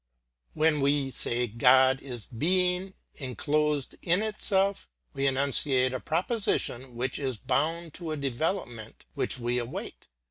When 0.55 0.81
we 0.81 1.11
say 1.11 1.45
God 1.45 2.01
is 2.01 2.25
Being 2.25 2.95
enclosed 3.17 3.93
[pg 4.01 4.17
141]in 4.17 4.23
itself, 4.29 4.89
we 5.13 5.27
enunciate 5.27 5.93
a 5.93 5.99
proposition 5.99 6.95
which 6.95 7.19
isbound 7.19 7.93
to 7.93 8.09
a 8.11 8.17
development 8.17 9.05
which 9.13 9.37
we 9.37 9.59
await. 9.59 10.07